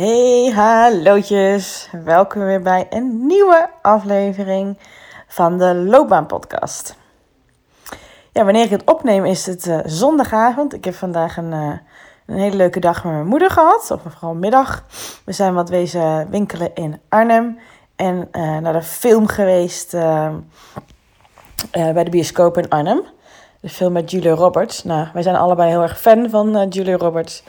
Hey, 0.00 0.52
hallootjes. 0.54 1.88
Welkom 2.04 2.44
weer 2.44 2.62
bij 2.62 2.86
een 2.90 3.26
nieuwe 3.26 3.70
aflevering 3.82 4.78
van 5.28 5.58
de 5.58 5.74
Loopbaan 5.74 6.26
Podcast. 6.26 6.96
Ja, 8.32 8.44
wanneer 8.44 8.64
ik 8.64 8.70
het 8.70 8.84
opneem 8.84 9.24
is 9.24 9.46
het 9.46 9.66
uh, 9.66 9.78
zondagavond. 9.84 10.74
Ik 10.74 10.84
heb 10.84 10.94
vandaag 10.94 11.36
een, 11.36 11.52
uh, 11.52 11.72
een 12.26 12.38
hele 12.38 12.56
leuke 12.56 12.80
dag 12.80 13.04
met 13.04 13.12
mijn 13.12 13.26
moeder 13.26 13.50
gehad, 13.50 13.90
of 13.90 14.00
vooral 14.02 14.34
middag. 14.34 14.84
We 15.24 15.32
zijn 15.32 15.54
wat 15.54 15.68
wezen 15.68 16.30
winkelen 16.30 16.74
in 16.74 17.00
Arnhem 17.08 17.58
en 17.96 18.28
uh, 18.32 18.58
naar 18.58 18.72
de 18.72 18.82
film 18.82 19.26
geweest 19.26 19.90
bij 21.70 22.04
de 22.04 22.10
bioscoop 22.10 22.58
in 22.58 22.68
Arnhem. 22.68 23.02
De 23.60 23.68
film 23.68 23.92
met 23.92 24.10
Julia 24.10 24.34
Roberts. 24.34 24.84
Nou, 24.84 25.08
wij 25.12 25.22
zijn 25.22 25.36
allebei 25.36 25.70
heel 25.70 25.82
erg 25.82 26.00
fan 26.00 26.30
van 26.30 26.68
Julia 26.68 26.96
Roberts. 26.96 27.42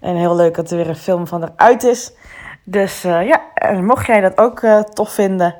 En 0.00 0.16
heel 0.16 0.36
leuk 0.36 0.54
dat 0.54 0.70
er 0.70 0.76
weer 0.76 0.88
een 0.88 0.96
film 0.96 1.26
van 1.26 1.42
eruit 1.42 1.84
is. 1.84 2.12
Dus 2.64 3.04
uh, 3.04 3.26
ja, 3.26 3.40
mocht 3.80 4.06
jij 4.06 4.20
dat 4.20 4.38
ook 4.38 4.60
uh, 4.60 4.80
tof 4.80 5.10
vinden, 5.10 5.54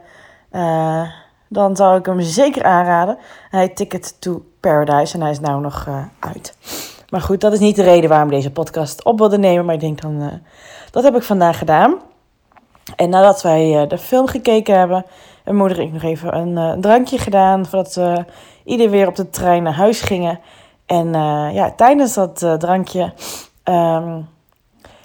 uh, 0.52 1.08
dan 1.48 1.76
zou 1.76 1.98
ik 1.98 2.06
hem 2.06 2.20
zeker 2.20 2.64
aanraden. 2.64 3.18
Hij 3.50 3.60
heet 3.60 3.76
Ticket 3.76 4.20
to 4.20 4.44
Paradise 4.60 5.14
en 5.14 5.20
hij 5.20 5.30
is 5.30 5.40
nou 5.40 5.60
nog 5.60 5.88
uit. 6.18 6.56
Maar 7.08 7.20
goed, 7.20 7.40
dat 7.40 7.52
is 7.52 7.58
niet 7.58 7.76
de 7.76 7.82
reden 7.82 8.10
waarom 8.10 8.30
deze 8.30 8.52
podcast 8.52 9.04
op 9.04 9.18
wilde 9.18 9.38
nemen. 9.38 9.64
Maar 9.64 9.74
ik 9.74 9.80
denk 9.80 10.00
dan, 10.00 10.40
dat 10.90 11.04
heb 11.04 11.16
ik 11.16 11.22
vandaag 11.22 11.58
gedaan. 11.58 11.96
En 12.96 13.10
nadat 13.10 13.42
wij 13.42 13.86
de 13.86 13.98
film 13.98 14.26
gekeken 14.26 14.78
hebben, 14.78 15.04
mijn 15.44 15.56
moeder 15.56 15.78
en 15.78 15.84
ik 15.84 15.92
nog 15.92 16.02
even 16.02 16.36
een 16.36 16.80
drankje 16.80 17.18
gedaan. 17.18 17.66
Voordat 17.66 17.94
we 17.94 18.24
ieder 18.64 18.90
weer 18.90 19.06
op 19.06 19.16
de 19.16 19.30
trein 19.30 19.62
naar 19.62 19.74
huis 19.74 20.00
gingen. 20.00 20.40
En 20.86 21.12
ja, 21.52 21.72
tijdens 21.76 22.14
dat 22.14 22.46
drankje 22.58 23.12
um, 23.68 24.28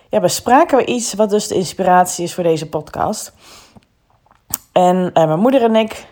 ja, 0.09 0.19
bespraken 0.19 0.78
we 0.78 0.86
iets 0.86 1.14
wat 1.14 1.30
dus 1.30 1.47
de 1.47 1.56
inspiratie 1.56 2.23
is 2.23 2.33
voor 2.33 2.44
deze 2.44 2.69
podcast. 2.69 3.33
En 4.72 4.95
uh, 4.95 5.25
mijn 5.25 5.39
moeder 5.39 5.61
en 5.64 5.75
ik, 5.75 6.08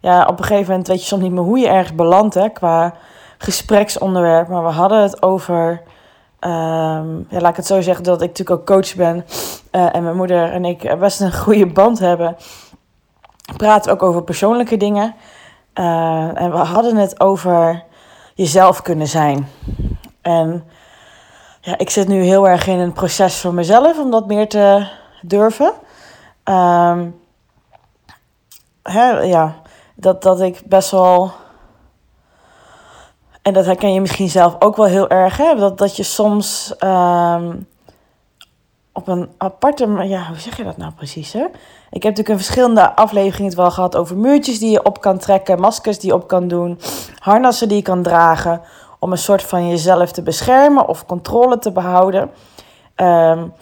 ja, 0.00 0.26
op 0.26 0.38
een 0.38 0.44
gegeven 0.44 0.70
moment 0.70 0.88
weet 0.88 1.00
je 1.00 1.06
soms 1.06 1.22
niet 1.22 1.32
meer 1.32 1.42
hoe 1.42 1.58
je 1.58 1.68
ergens 1.68 1.94
belandt 1.94 2.34
hè, 2.34 2.48
qua 2.48 2.94
gespreksonderwerp. 3.38 4.48
Maar 4.48 4.64
we 4.64 4.70
hadden 4.70 5.02
het 5.02 5.22
over, 5.22 5.82
um, 6.40 7.26
ja, 7.28 7.40
laat 7.40 7.50
ik 7.50 7.56
het 7.56 7.66
zo 7.66 7.80
zeggen, 7.80 8.04
dat 8.04 8.22
ik 8.22 8.28
natuurlijk 8.28 8.60
ook 8.60 8.66
coach 8.66 8.94
ben. 8.94 9.24
Uh, 9.72 9.94
en 9.94 10.02
mijn 10.02 10.16
moeder 10.16 10.52
en 10.52 10.64
ik 10.64 10.98
best 10.98 11.20
een 11.20 11.34
goede 11.34 11.66
band 11.66 11.98
hebben. 11.98 12.36
Praten 13.56 13.92
ook 13.92 14.02
over 14.02 14.22
persoonlijke 14.22 14.76
dingen. 14.76 15.14
En 15.72 16.50
we 16.50 16.56
hadden 16.56 16.96
het 16.96 17.20
over 17.20 17.84
jezelf 18.34 18.82
kunnen 18.82 19.06
zijn. 19.06 19.48
En 20.22 20.64
ja, 21.64 21.78
ik 21.78 21.90
zit 21.90 22.08
nu 22.08 22.22
heel 22.22 22.48
erg 22.48 22.66
in 22.66 22.78
een 22.78 22.92
proces 22.92 23.40
voor 23.40 23.54
mezelf 23.54 23.98
om 23.98 24.10
dat 24.10 24.26
meer 24.26 24.48
te 24.48 24.88
durven. 25.22 25.72
Um, 26.44 27.20
hè, 28.82 29.10
ja, 29.10 29.54
dat, 29.94 30.22
dat 30.22 30.40
ik 30.40 30.62
best 30.64 30.90
wel. 30.90 31.30
En 33.42 33.52
dat 33.52 33.64
herken 33.64 33.92
je 33.92 34.00
misschien 34.00 34.28
zelf 34.28 34.56
ook 34.58 34.76
wel 34.76 34.86
heel 34.86 35.08
erg. 35.08 35.36
Hè? 35.36 35.54
Dat, 35.54 35.78
dat 35.78 35.96
je 35.96 36.02
soms 36.02 36.74
um, 36.80 37.68
op 38.92 39.08
een 39.08 39.28
aparte. 39.38 39.86
Ja, 39.86 40.26
hoe 40.26 40.38
zeg 40.38 40.56
je 40.56 40.64
dat 40.64 40.76
nou 40.76 40.92
precies? 40.92 41.32
Hè? 41.32 41.44
Ik 41.90 42.02
heb 42.02 42.16
natuurlijk 42.16 42.28
in 42.28 42.38
verschillende 42.38 42.96
afleveringen 42.96 43.50
het 43.50 43.54
wel 43.54 43.70
gehad 43.70 43.96
over 43.96 44.16
muurtjes 44.16 44.58
die 44.58 44.70
je 44.70 44.84
op 44.84 45.00
kan 45.00 45.18
trekken, 45.18 45.60
maskers 45.60 45.98
die 45.98 46.10
je 46.10 46.16
op 46.16 46.28
kan 46.28 46.48
doen, 46.48 46.80
harnassen 47.18 47.68
die 47.68 47.76
je 47.76 47.82
kan 47.82 48.02
dragen 48.02 48.60
om 49.04 49.12
een 49.12 49.18
soort 49.18 49.42
van 49.42 49.68
jezelf 49.68 50.12
te 50.12 50.22
beschermen 50.22 50.88
of 50.88 51.06
controle 51.06 51.58
te 51.58 51.72
behouden. 51.72 52.22
Um, 52.96 53.52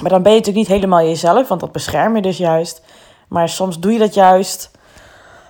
maar 0.00 0.10
dan 0.10 0.22
ben 0.22 0.32
je 0.32 0.38
natuurlijk 0.38 0.56
niet 0.56 0.76
helemaal 0.76 1.02
jezelf, 1.02 1.48
want 1.48 1.60
dat 1.60 1.72
bescherm 1.72 2.16
je 2.16 2.22
dus 2.22 2.36
juist. 2.36 2.82
Maar 3.28 3.48
soms 3.48 3.78
doe 3.80 3.92
je 3.92 3.98
dat 3.98 4.14
juist 4.14 4.70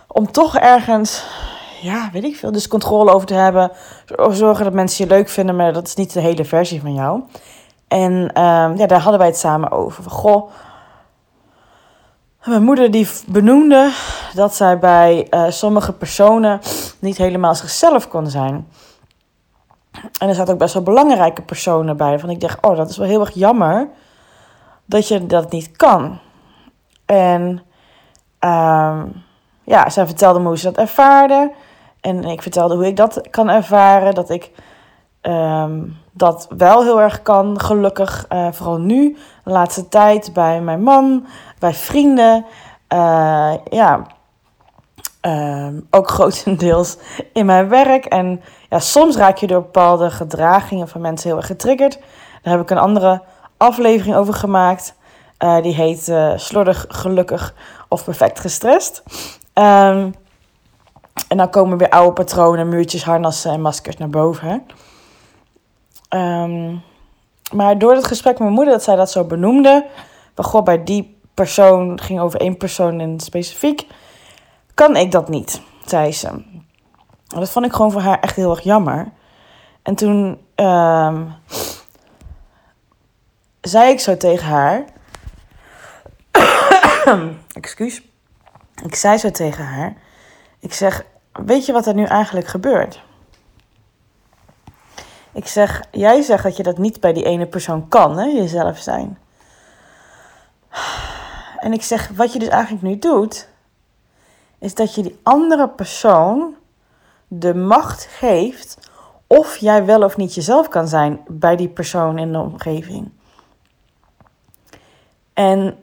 om 0.07 0.33
toch 0.33 0.57
ergens, 0.57 1.25
ja, 1.81 2.09
weet 2.13 2.25
ik 2.25 2.37
veel, 2.37 2.53
dus 2.53 2.69
controle 2.69 3.13
over 3.13 3.27
te 3.27 3.35
hebben. 3.35 3.71
Zorgen 4.31 4.65
dat 4.65 4.73
mensen 4.73 5.05
je 5.05 5.15
leuk 5.15 5.29
vinden, 5.29 5.57
maar 5.57 5.73
dat 5.73 5.87
is 5.87 5.95
niet 5.95 6.13
de 6.13 6.21
hele 6.21 6.45
versie 6.45 6.81
van 6.81 6.95
jou. 6.95 7.23
En 7.89 8.13
um, 8.13 8.77
ja, 8.77 8.87
daar 8.87 9.01
hadden 9.01 9.19
wij 9.19 9.29
het 9.29 9.39
samen 9.39 9.71
over. 9.71 10.11
Goh, 10.11 10.51
mijn 12.45 12.63
moeder 12.63 12.91
die 12.91 13.09
benoemde 13.27 13.93
dat 14.35 14.55
zij 14.55 14.79
bij 14.79 15.27
uh, 15.31 15.45
sommige 15.49 15.93
personen 15.93 16.61
niet 16.99 17.17
helemaal 17.17 17.55
zichzelf 17.55 18.09
kon 18.09 18.31
zijn. 18.31 18.69
En 20.19 20.29
er 20.29 20.35
zaten 20.35 20.53
ook 20.53 20.59
best 20.59 20.75
wel 20.75 20.83
belangrijke 20.83 21.43
personen 21.43 21.97
bij. 21.97 22.19
Van 22.19 22.31
ik 22.31 22.41
dacht, 22.41 22.67
oh, 22.67 22.77
dat 22.77 22.91
is 22.91 22.97
wel 22.97 23.07
heel 23.07 23.21
erg 23.21 23.35
jammer 23.35 23.89
dat 24.85 25.09
je 25.09 25.27
dat 25.27 25.51
niet 25.51 25.77
kan. 25.77 26.19
En 27.07 27.63
um, 28.41 29.25
ja, 29.65 29.89
zij 29.89 30.07
vertelde 30.07 30.39
me 30.39 30.47
hoe 30.47 30.59
ze 30.59 30.65
dat 30.65 30.77
ervaarde. 30.77 31.53
En 32.01 32.25
ik 32.25 32.43
vertelde 32.43 32.75
hoe 32.75 32.87
ik 32.87 32.97
dat 32.97 33.31
kan 33.31 33.49
ervaren. 33.49 34.15
Dat 34.15 34.31
ik 34.31 34.51
um, 35.23 35.99
dat 36.13 36.49
wel 36.57 36.83
heel 36.83 37.01
erg 37.01 37.23
kan, 37.23 37.61
gelukkig. 37.61 38.27
Uh, 38.33 38.49
vooral 38.53 38.79
nu, 38.79 39.17
de 39.45 39.51
laatste 39.51 39.89
tijd, 39.89 40.33
bij 40.33 40.61
mijn 40.61 40.83
man, 40.83 41.27
bij 41.59 41.75
vrienden. 41.75 42.45
Uh, 42.93 43.55
ja, 43.71 44.07
um, 45.21 45.87
ook 45.91 46.11
grotendeels 46.11 46.97
in 47.33 47.47
mijn 47.47 47.69
werk. 47.69 48.05
En 48.05 48.43
ja, 48.69 48.79
soms 48.79 49.17
raak 49.17 49.37
je 49.37 49.47
door 49.47 49.63
bepaalde 49.63 50.11
gedragingen 50.11 50.89
van 50.89 51.01
mensen 51.01 51.29
heel 51.29 51.39
erg 51.39 51.47
getriggerd. 51.47 51.99
Daar 52.43 52.53
heb 52.53 52.63
ik 52.63 52.71
een 52.71 52.79
andere 52.79 53.23
aflevering 53.57 54.17
over 54.17 54.35
gemaakt. 54.35 54.95
Uh, 55.45 55.63
die 55.63 55.75
heet 55.75 56.09
uh, 56.09 56.33
Slordig, 56.37 56.85
Gelukkig 56.89 57.55
of 57.89 58.05
Perfect 58.05 58.41
Gestrest. 58.41 59.03
Um, 59.55 60.15
en 61.29 61.37
dan 61.37 61.51
komen 61.51 61.79
weer 61.79 61.91
oude 61.91 62.13
patronen, 62.13 62.69
muurtjes, 62.69 63.05
harnassen 63.05 63.53
en 63.53 63.61
maskers 63.61 63.97
naar 63.97 64.11
boven. 64.11 64.67
Um, 66.09 66.83
maar 67.53 67.79
door 67.79 67.95
het 67.95 68.07
gesprek 68.07 68.33
met 68.33 68.43
mijn 68.43 68.53
moeder, 68.53 68.73
dat 68.73 68.83
zij 68.83 68.97
dat 68.97 69.11
zo 69.11 69.25
benoemde. 69.25 69.87
Van, 70.35 70.45
goh, 70.45 70.63
bij 70.63 70.85
die 70.85 71.19
persoon, 71.35 72.01
ging 72.01 72.21
over 72.21 72.41
één 72.41 72.57
persoon 72.57 73.01
in 73.01 73.21
specifiek 73.21 73.87
kan 74.77 74.97
ik 74.97 75.11
dat 75.11 75.29
niet, 75.29 75.61
zei 75.85 76.13
ze. 76.13 76.45
Dat 77.27 77.51
vond 77.51 77.67
ik 77.67 77.73
gewoon 77.73 77.93
voor 77.93 78.01
haar 78.01 78.21
echt 78.21 78.37
heel 78.37 78.51
erg 78.51 78.61
jammer. 78.61 79.13
En 79.83 79.95
toen 79.95 80.41
um, 80.57 81.35
zei 83.61 83.91
ik 83.91 84.01
zo 84.01 84.17
tegen 84.17 84.47
haar. 84.47 84.85
Excuus. 87.53 88.03
Ik 88.85 88.95
zei 88.95 89.19
zo 89.19 89.31
tegen 89.31 89.65
haar. 89.65 89.97
Ik 90.59 90.73
zeg: 90.73 91.05
Weet 91.33 91.67
je 91.67 91.73
wat 91.73 91.87
er 91.87 91.95
nu 91.95 92.05
eigenlijk 92.05 92.47
gebeurt? 92.47 93.03
Ik 95.33 95.47
zeg: 95.47 95.83
Jij 95.91 96.23
zegt 96.23 96.43
dat 96.43 96.57
je 96.57 96.63
dat 96.63 96.79
niet 96.79 97.01
bij 97.01 97.13
die 97.13 97.25
ene 97.25 97.47
persoon 97.47 97.89
kan, 97.89 98.19
hè, 98.19 98.25
jezelf 98.25 98.79
zijn. 98.79 99.19
En 101.59 101.73
ik 101.73 101.83
zeg: 101.83 102.11
Wat 102.15 102.33
je 102.33 102.39
dus 102.39 102.49
eigenlijk 102.49 102.83
nu 102.83 102.99
doet, 102.99 103.49
is 104.59 104.75
dat 104.75 104.95
je 104.95 105.03
die 105.03 105.19
andere 105.23 105.69
persoon 105.69 106.55
de 107.29 107.55
macht 107.55 108.05
geeft 108.11 108.91
of 109.27 109.57
jij 109.57 109.85
wel 109.85 110.03
of 110.03 110.17
niet 110.17 110.35
jezelf 110.35 110.69
kan 110.69 110.89
zijn 110.89 111.21
bij 111.29 111.57
die 111.57 111.69
persoon 111.69 112.19
in 112.19 112.33
de 112.33 112.39
omgeving. 112.39 113.11
En 115.33 115.77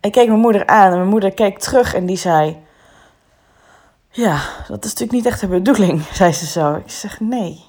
ik 0.00 0.12
keek 0.12 0.28
mijn 0.28 0.40
moeder 0.40 0.66
aan 0.66 0.90
en 0.90 0.96
mijn 0.96 1.08
moeder 1.08 1.32
keek 1.32 1.58
terug 1.58 1.94
en 1.94 2.06
die 2.06 2.16
zei: 2.16 2.56
Ja, 4.10 4.40
dat 4.68 4.84
is 4.84 4.90
natuurlijk 4.90 5.12
niet 5.12 5.26
echt 5.26 5.40
de 5.40 5.48
bedoeling, 5.48 6.02
zei 6.12 6.32
ze 6.32 6.46
zo. 6.46 6.74
Ik 6.74 6.90
zeg: 6.90 7.20
Nee, 7.20 7.64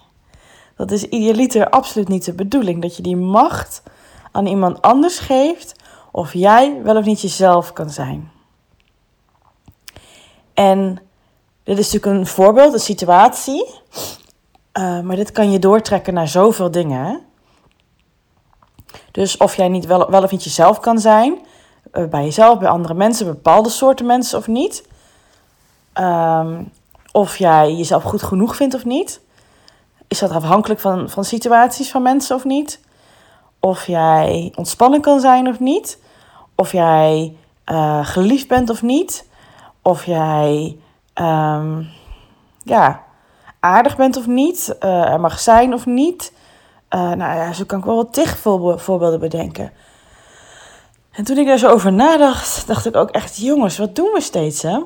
dat 0.75 0.91
is 0.91 1.03
idealiter 1.03 1.69
absoluut 1.69 2.07
niet 2.07 2.25
de 2.25 2.33
bedoeling. 2.33 2.81
Dat 2.81 2.95
je 2.95 3.03
die 3.03 3.17
macht 3.17 3.83
aan 4.31 4.45
iemand 4.45 4.81
anders 4.81 5.19
geeft 5.19 5.75
of 6.11 6.33
jij 6.33 6.81
wel 6.83 6.97
of 6.97 7.05
niet 7.05 7.21
jezelf 7.21 7.73
kan 7.73 7.89
zijn. 7.89 8.31
En 10.53 10.99
dit 11.63 11.77
is 11.77 11.91
natuurlijk 11.91 12.19
een 12.19 12.27
voorbeeld, 12.27 12.73
een 12.73 12.79
situatie. 12.79 13.65
Uh, 14.79 14.99
maar 14.99 15.15
dit 15.15 15.31
kan 15.31 15.51
je 15.51 15.59
doortrekken 15.59 16.13
naar 16.13 16.27
zoveel 16.27 16.71
dingen. 16.71 17.21
Dus 19.11 19.37
of 19.37 19.55
jij 19.55 19.67
niet 19.67 19.85
wel, 19.85 20.09
wel 20.09 20.23
of 20.23 20.31
niet 20.31 20.43
jezelf 20.43 20.79
kan 20.79 20.99
zijn. 20.99 21.37
Uh, 21.93 22.07
bij 22.07 22.23
jezelf, 22.23 22.59
bij 22.59 22.69
andere 22.69 22.93
mensen, 22.93 23.25
bepaalde 23.25 23.69
soorten 23.69 24.05
mensen 24.05 24.37
of 24.37 24.47
niet. 24.47 24.87
Um, 25.93 26.71
of 27.11 27.37
jij 27.37 27.73
jezelf 27.73 28.03
goed 28.03 28.23
genoeg 28.23 28.55
vindt 28.55 28.73
of 28.73 28.85
niet. 28.85 29.21
Is 30.07 30.19
dat 30.19 30.31
afhankelijk 30.31 30.79
van, 30.79 31.09
van 31.09 31.25
situaties 31.25 31.91
van 31.91 32.01
mensen 32.01 32.35
of 32.35 32.43
niet? 32.43 32.79
Of 33.59 33.87
jij 33.87 34.51
ontspannen 34.55 35.01
kan 35.01 35.19
zijn 35.19 35.47
of 35.47 35.59
niet? 35.59 35.99
Of 36.55 36.71
jij 36.71 37.35
uh, 37.65 38.05
geliefd 38.05 38.47
bent 38.47 38.69
of 38.69 38.81
niet? 38.81 39.25
Of 39.81 40.05
jij 40.05 40.77
um, 41.15 41.87
ja, 42.63 43.03
aardig 43.59 43.97
bent 43.97 44.17
of 44.17 44.27
niet, 44.27 44.75
uh, 44.79 45.11
er 45.11 45.19
mag 45.19 45.39
zijn 45.39 45.73
of 45.73 45.85
niet, 45.85 46.33
Uh, 46.95 46.99
nou 47.01 47.35
ja, 47.35 47.53
zo 47.53 47.63
kan 47.65 47.79
ik 47.79 47.85
wel 47.85 47.95
wat 47.95 48.13
tig 48.13 48.37
voorbeelden 48.75 49.19
bedenken. 49.19 49.71
En 51.11 51.23
toen 51.23 51.37
ik 51.37 51.47
daar 51.47 51.57
zo 51.57 51.69
over 51.69 51.93
nadacht, 51.93 52.67
dacht 52.67 52.85
ik 52.85 52.95
ook 52.95 53.09
echt, 53.09 53.37
jongens, 53.37 53.77
wat 53.77 53.95
doen 53.95 54.11
we 54.13 54.21
steeds, 54.21 54.61
hè? 54.61 54.81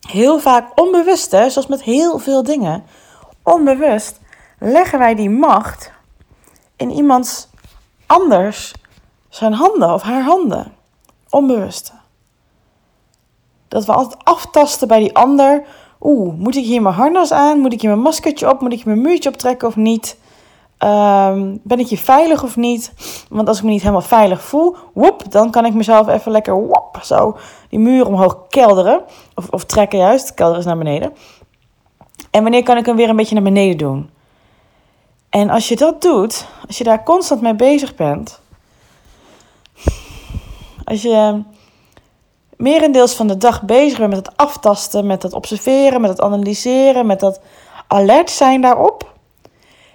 Heel 0.00 0.38
vaak 0.38 0.80
onbewust, 0.80 1.30
hè? 1.30 1.50
Zoals 1.50 1.66
met 1.66 1.82
heel 1.82 2.18
veel 2.18 2.42
dingen. 2.42 2.84
Onbewust 3.42 4.20
leggen 4.58 4.98
wij 4.98 5.14
die 5.14 5.30
macht 5.30 5.92
in 6.76 6.90
iemands 6.90 7.48
anders 8.06 8.72
zijn 9.28 9.52
handen 9.52 9.92
of 9.92 10.02
haar 10.02 10.22
handen. 10.22 10.72
Onbewust. 11.30 11.93
Dat 13.74 13.84
we 13.84 13.92
altijd 13.92 14.24
aftasten 14.24 14.88
bij 14.88 14.98
die 14.98 15.14
ander. 15.14 15.62
Oeh, 16.00 16.34
moet 16.38 16.56
ik 16.56 16.64
hier 16.64 16.82
mijn 16.82 16.94
harnas 16.94 17.32
aan? 17.32 17.58
Moet 17.58 17.72
ik 17.72 17.80
hier 17.80 17.90
mijn 17.90 18.02
maskertje 18.02 18.50
op? 18.50 18.60
Moet 18.60 18.72
ik 18.72 18.84
mijn 18.84 19.00
muurtje 19.00 19.28
optrekken 19.28 19.68
of 19.68 19.76
niet? 19.76 20.18
Um, 20.78 21.60
ben 21.62 21.78
ik 21.78 21.88
hier 21.88 21.98
veilig 21.98 22.42
of 22.42 22.56
niet? 22.56 22.92
Want 23.28 23.48
als 23.48 23.58
ik 23.58 23.64
me 23.64 23.70
niet 23.70 23.80
helemaal 23.80 24.00
veilig 24.00 24.42
voel, 24.42 24.76
woep, 24.92 25.30
dan 25.30 25.50
kan 25.50 25.64
ik 25.64 25.74
mezelf 25.74 26.08
even 26.08 26.32
lekker 26.32 26.54
wop, 26.54 26.98
zo 27.02 27.36
die 27.68 27.78
muur 27.78 28.06
omhoog 28.06 28.46
kelderen. 28.48 29.02
Of, 29.34 29.48
of 29.48 29.64
trekken 29.64 29.98
juist, 29.98 30.34
kelderen 30.34 30.60
is 30.60 30.66
naar 30.66 30.78
beneden. 30.78 31.12
En 32.30 32.42
wanneer 32.42 32.62
kan 32.62 32.76
ik 32.76 32.86
hem 32.86 32.96
weer 32.96 33.08
een 33.08 33.16
beetje 33.16 33.34
naar 33.34 33.44
beneden 33.44 33.78
doen? 33.78 34.10
En 35.28 35.50
als 35.50 35.68
je 35.68 35.76
dat 35.76 36.02
doet, 36.02 36.46
als 36.66 36.78
je 36.78 36.84
daar 36.84 37.02
constant 37.02 37.40
mee 37.40 37.54
bezig 37.54 37.94
bent, 37.94 38.40
als 40.84 41.02
je 41.02 41.42
merendeels 42.56 43.14
van 43.14 43.26
de 43.26 43.36
dag 43.36 43.62
bezig 43.62 43.98
bent 43.98 44.14
met 44.14 44.26
het 44.26 44.36
aftasten, 44.36 45.06
met 45.06 45.22
het 45.22 45.32
observeren, 45.32 46.00
met 46.00 46.10
het 46.10 46.20
analyseren, 46.20 47.06
met 47.06 47.20
dat 47.20 47.40
alert 47.88 48.30
zijn 48.30 48.60
daarop. 48.60 49.12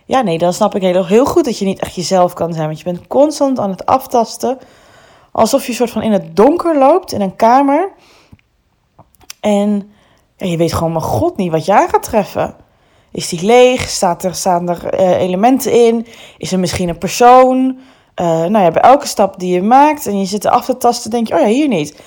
Ja, 0.05 0.21
nee, 0.21 0.37
dan 0.37 0.53
snap 0.53 0.75
ik 0.75 0.81
heel, 0.81 1.05
heel 1.05 1.25
goed 1.25 1.45
dat 1.45 1.59
je 1.59 1.65
niet 1.65 1.79
echt 1.79 1.95
jezelf 1.95 2.33
kan 2.33 2.53
zijn. 2.53 2.65
Want 2.65 2.77
je 2.77 2.83
bent 2.83 3.07
constant 3.07 3.59
aan 3.59 3.69
het 3.69 3.85
aftasten. 3.85 4.57
Alsof 5.31 5.67
je 5.67 5.73
soort 5.73 5.89
van 5.89 6.01
in 6.01 6.11
het 6.11 6.35
donker 6.35 6.77
loopt 6.77 7.11
in 7.11 7.21
een 7.21 7.35
kamer. 7.35 7.91
En 9.39 9.91
je 10.35 10.57
weet 10.57 10.73
gewoon, 10.73 10.91
mijn 10.91 11.03
god, 11.03 11.37
niet 11.37 11.51
wat 11.51 11.65
je 11.65 11.73
aan 11.73 11.89
gaat 11.89 12.03
treffen. 12.03 12.55
Is 13.11 13.29
die 13.29 13.45
leeg? 13.45 13.89
Staat 13.89 14.23
er, 14.23 14.35
staan 14.35 14.69
er 14.69 14.99
uh, 14.99 15.21
elementen 15.21 15.85
in? 15.85 16.07
Is 16.37 16.51
er 16.51 16.59
misschien 16.59 16.89
een 16.89 16.97
persoon? 16.97 17.79
Uh, 18.15 18.25
nou 18.25 18.59
ja, 18.59 18.71
bij 18.71 18.81
elke 18.81 19.07
stap 19.07 19.39
die 19.39 19.53
je 19.53 19.61
maakt 19.61 20.07
en 20.07 20.19
je 20.19 20.25
zit 20.25 20.45
er 20.45 20.51
af 20.51 20.65
te 20.65 20.77
tasten, 20.77 21.11
denk 21.11 21.27
je, 21.27 21.33
oh 21.33 21.39
ja, 21.39 21.45
hier 21.45 21.67
niet. 21.67 22.01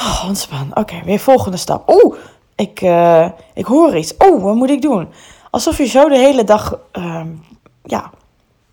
Oh, 0.00 0.24
ontspan. 0.26 0.70
Oké, 0.74 1.00
weer 1.04 1.18
volgende 1.18 1.56
stap. 1.56 1.88
Oeh, 1.88 2.16
ik, 2.54 2.80
uh, 2.80 3.28
ik 3.54 3.64
hoor 3.64 3.96
iets. 3.96 4.16
Oh, 4.16 4.42
wat 4.42 4.54
moet 4.54 4.70
ik 4.70 4.82
doen? 4.82 5.08
Alsof 5.50 5.78
je 5.78 5.86
zo 5.86 6.08
de 6.08 6.18
hele 6.18 6.44
dag 6.44 6.78
ehm, 6.92 7.28
ja, 7.82 8.10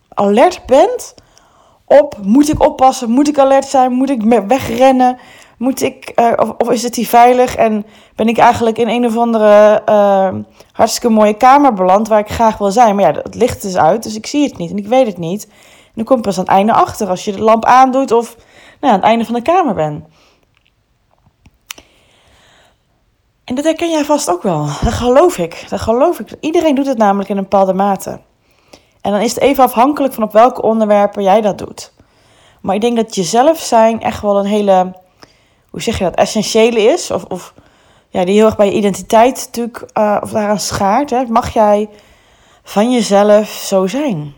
alert 0.10 0.66
bent 0.66 1.16
op, 1.86 2.18
moet 2.22 2.50
ik 2.50 2.63
oppassen? 2.63 3.10
Moet 3.10 3.27
ik 3.27 3.39
alert 3.39 3.66
zijn? 3.66 3.92
Moet 3.92 4.10
ik 4.10 4.44
wegrennen? 4.48 5.18
Moet 5.57 5.81
ik, 5.81 6.12
uh, 6.16 6.31
of, 6.57 6.69
is 6.69 6.83
het 6.83 6.95
hier 6.95 7.07
veilig? 7.07 7.56
En 7.56 7.86
ben 8.16 8.28
ik 8.28 8.38
eigenlijk 8.38 8.78
in 8.78 8.88
een 8.88 9.06
of 9.06 9.18
andere 9.18 9.81
uh, 9.89 10.30
hartstikke 10.71 11.10
mooie 11.10 11.38
kamer 11.38 11.74
beland 11.74 12.07
waar 12.07 12.19
ik 12.19 12.30
graag 12.30 12.57
wil 12.57 12.71
zijn? 12.71 12.95
Maar 12.95 13.13
ja, 13.13 13.21
het 13.21 13.36
licht 13.36 13.63
is 13.63 13.78
uit, 13.78 14.04
dus 14.04 14.16
ik 14.16 14.25
zie 14.25 14.44
het 14.44 14.57
niet 14.57 14.71
en 14.71 14.78
ik 14.78 14.88
weet 14.88 15.07
het 15.07 15.18
niet. 15.18 15.45
En 15.45 15.92
dan 15.94 16.04
kom 16.04 16.16
je 16.16 16.21
pas 16.21 16.38
aan 16.38 16.44
het 16.44 16.54
einde 16.54 16.74
achter 16.74 17.10
als 17.10 17.25
je 17.25 17.31
de 17.31 17.42
lamp 17.42 17.66
aandoet 17.66 18.12
of 18.12 18.36
nou, 18.80 18.94
aan 18.94 19.00
het 19.00 19.10
einde 19.10 19.25
van 19.25 19.33
de 19.33 19.42
kamer 19.42 19.74
bent. 19.74 20.06
En 23.45 23.56
dat 23.56 23.63
herken 23.63 23.89
jij 23.89 24.06
vast 24.06 24.30
ook 24.30 24.44
wel. 24.44 24.65
Dat 24.83 24.94
geloof 24.94 25.38
ik. 25.38 25.65
Dat 25.69 25.81
geloof 25.81 26.19
ik. 26.19 26.30
Iedereen 26.39 26.75
doet 26.75 26.88
het 26.88 26.97
namelijk 26.97 27.30
in 27.30 27.38
een 27.38 27.44
bepaalde 27.44 27.74
mate. 27.74 28.19
En 29.01 29.12
dan 29.12 29.21
is 29.21 29.33
het 29.33 29.44
even 29.44 29.63
afhankelijk 29.63 30.13
van 30.13 30.24
op 30.24 30.31
welke 30.31 30.62
onderwerpen 30.62 31.24
jij 31.24 31.42
dat 31.42 31.57
doet. 31.57 31.94
Maar 32.62 32.75
ik 32.75 32.81
denk 32.81 32.95
dat 32.95 33.15
jezelf 33.15 33.59
zijn 33.59 34.01
echt 34.01 34.21
wel 34.21 34.39
een 34.39 34.45
hele, 34.45 34.95
hoe 35.69 35.81
zeg 35.81 35.97
je 35.97 36.03
dat, 36.03 36.15
essentiële 36.15 36.81
is. 36.81 37.12
Of, 37.12 37.24
of 37.24 37.53
ja, 38.09 38.25
die 38.25 38.36
heel 38.36 38.45
erg 38.45 38.56
bij 38.56 38.65
je 38.65 38.74
identiteit 38.74 39.36
natuurlijk, 39.45 39.92
uh, 39.97 40.18
of 40.21 40.31
daaraan 40.31 40.59
schaart. 40.59 41.09
Hè. 41.09 41.25
Mag 41.25 41.53
jij 41.53 41.89
van 42.63 42.92
jezelf 42.92 43.50
zo 43.50 43.88
zijn? 43.88 44.33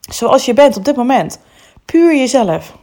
Zoals 0.00 0.44
je 0.44 0.54
bent 0.54 0.76
op 0.76 0.84
dit 0.84 0.96
moment. 0.96 1.38
Puur 1.84 2.16
jezelf. 2.16 2.76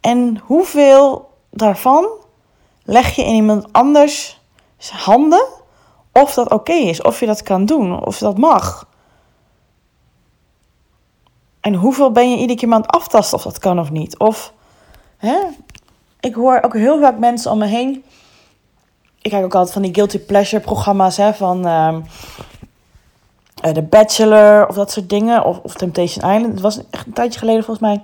En 0.00 0.40
hoeveel 0.44 1.28
daarvan 1.50 2.19
leg 2.82 3.16
je 3.16 3.24
in 3.24 3.34
iemand 3.34 3.72
anders 3.72 4.40
handen 4.90 5.46
of 6.12 6.34
dat 6.34 6.50
oké 6.50 6.72
is, 6.72 7.02
of 7.02 7.20
je 7.20 7.26
dat 7.26 7.42
kan 7.42 7.66
doen, 7.66 8.04
of 8.04 8.18
dat 8.18 8.38
mag. 8.38 8.88
En 11.60 11.74
hoeveel 11.74 12.12
ben 12.12 12.30
je 12.30 12.36
iedere 12.36 12.58
keer 12.58 12.72
aan 12.72 12.80
het 12.80 12.90
aftasten 12.90 13.38
of 13.38 13.44
dat 13.44 13.58
kan 13.58 13.78
of 13.78 13.90
niet? 13.90 14.18
Of, 14.18 14.52
hè? 15.16 15.38
Ik 16.20 16.34
hoor 16.34 16.60
ook 16.62 16.74
heel 16.74 17.00
vaak 17.00 17.18
mensen 17.18 17.50
om 17.50 17.58
me 17.58 17.66
heen. 17.66 18.04
Ik 19.22 19.30
kijk 19.30 19.44
ook 19.44 19.54
altijd 19.54 19.72
van 19.72 19.82
die 19.82 19.94
guilty 19.94 20.18
pleasure 20.18 20.62
programma's, 20.62 21.16
hè, 21.16 21.34
van 21.34 21.66
uh, 21.66 21.96
The 23.54 23.82
Bachelor 23.82 24.68
of 24.68 24.74
dat 24.74 24.90
soort 24.90 25.08
dingen. 25.08 25.44
Of, 25.44 25.58
of 25.58 25.74
Temptation 25.74 26.30
Island. 26.34 26.52
Het 26.52 26.60
was 26.60 26.80
echt 26.90 27.06
een 27.06 27.12
tijdje 27.12 27.38
geleden 27.38 27.64
volgens 27.64 27.86
mij. 27.86 28.02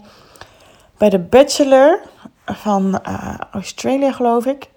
Bij 0.97 1.11
The 1.11 1.19
Bachelor 1.19 2.01
van 2.47 3.01
uh, 3.09 3.35
Australië, 3.51 4.13
geloof 4.13 4.47
ik 4.47 4.69